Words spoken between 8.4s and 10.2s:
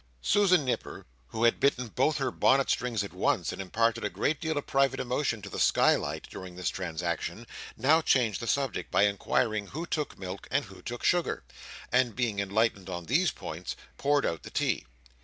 subject by inquiring who took